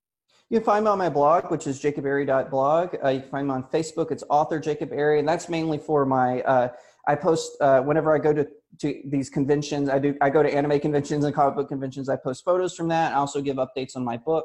You 0.52 0.58
can 0.58 0.66
find 0.66 0.84
me 0.84 0.90
on 0.90 0.98
my 0.98 1.08
blog, 1.08 1.50
which 1.50 1.66
is 1.66 1.80
jacobairey.blog. 1.80 2.96
Uh, 3.02 3.08
you 3.08 3.20
can 3.20 3.30
find 3.30 3.48
me 3.48 3.54
on 3.54 3.64
Facebook. 3.72 4.10
It's 4.10 4.22
author 4.28 4.60
Jacob 4.60 4.90
Airey, 4.90 5.18
and 5.18 5.26
that's 5.26 5.48
mainly 5.48 5.78
for 5.78 6.04
my. 6.04 6.42
Uh, 6.42 6.68
I 7.08 7.14
post 7.14 7.56
uh, 7.62 7.80
whenever 7.80 8.14
I 8.14 8.18
go 8.18 8.34
to, 8.34 8.46
to 8.80 9.00
these 9.06 9.30
conventions. 9.30 9.88
I 9.88 9.98
do. 9.98 10.14
I 10.20 10.28
go 10.28 10.42
to 10.42 10.54
anime 10.54 10.78
conventions 10.78 11.24
and 11.24 11.34
comic 11.34 11.54
book 11.56 11.68
conventions. 11.70 12.10
I 12.10 12.16
post 12.16 12.44
photos 12.44 12.76
from 12.76 12.88
that. 12.88 13.14
I 13.14 13.16
also 13.16 13.40
give 13.40 13.56
updates 13.56 13.96
on 13.96 14.04
my 14.04 14.18
book. 14.18 14.44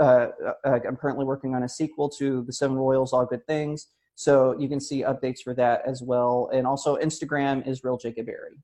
Uh, 0.00 0.30
uh, 0.64 0.80
I'm 0.84 0.96
currently 0.96 1.24
working 1.24 1.54
on 1.54 1.62
a 1.62 1.68
sequel 1.68 2.08
to 2.18 2.42
The 2.42 2.52
Seven 2.52 2.76
Royals, 2.76 3.12
All 3.12 3.24
Good 3.24 3.46
Things. 3.46 3.86
So 4.16 4.58
you 4.58 4.68
can 4.68 4.80
see 4.80 5.02
updates 5.04 5.42
for 5.44 5.54
that 5.54 5.82
as 5.86 6.02
well. 6.02 6.50
And 6.52 6.66
also 6.66 6.96
Instagram 6.96 7.64
is 7.68 7.84
Real 7.84 7.98
Jacob 7.98 8.26
Airey. 8.26 8.58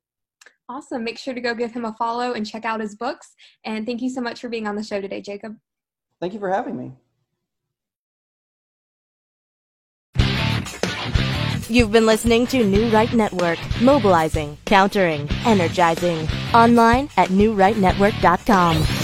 Awesome. 0.68 1.04
Make 1.04 1.18
sure 1.18 1.32
to 1.32 1.40
go 1.40 1.54
give 1.54 1.70
him 1.70 1.84
a 1.84 1.92
follow 1.92 2.32
and 2.32 2.44
check 2.44 2.64
out 2.64 2.80
his 2.80 2.96
books. 2.96 3.36
And 3.64 3.86
thank 3.86 4.02
you 4.02 4.10
so 4.10 4.20
much 4.20 4.40
for 4.40 4.48
being 4.48 4.66
on 4.66 4.74
the 4.74 4.82
show 4.82 5.00
today, 5.00 5.20
Jacob. 5.20 5.54
Thank 6.22 6.34
you 6.34 6.38
for 6.38 6.50
having 6.50 6.76
me. 6.76 6.92
You've 11.68 11.90
been 11.90 12.06
listening 12.06 12.46
to 12.46 12.62
New 12.62 12.88
Right 12.90 13.12
Network, 13.12 13.58
mobilizing, 13.80 14.56
countering, 14.64 15.28
energizing. 15.44 16.28
Online 16.54 17.08
at 17.16 17.30
newrightnetwork.com. 17.30 19.01